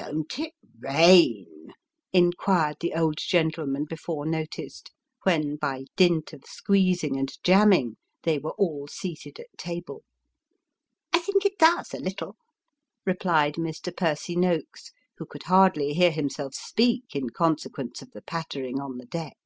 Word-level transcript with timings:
Don't 0.00 0.38
it 0.38 0.54
rain?" 0.78 1.74
inquired 2.14 2.78
the 2.80 2.94
old 2.94 3.18
gentleman 3.18 3.84
before 3.84 4.24
noticed, 4.24 4.90
when, 5.24 5.56
by 5.56 5.84
dint 5.94 6.32
of 6.32 6.44
squeezing 6.46 7.18
and 7.18 7.30
jamming, 7.44 7.98
they 8.22 8.38
were 8.38 8.54
all 8.54 8.86
seated 8.88 9.38
at 9.38 9.48
table." 9.58 10.02
I 11.12 11.18
think 11.18 11.44
it 11.44 11.58
does 11.58 11.92
a 11.92 11.98
little," 11.98 12.36
replied 13.04 13.56
Mr. 13.56 13.94
Percy 13.94 14.36
Noakos, 14.36 14.90
who 15.18 15.26
could 15.26 15.42
hardly 15.42 15.92
hear 15.92 16.12
himself 16.12 16.54
speak, 16.54 17.14
in 17.14 17.28
consequence 17.28 18.00
of 18.00 18.12
the 18.12 18.22
pattering 18.22 18.80
on 18.80 18.96
the 18.96 19.04
deck. 19.04 19.36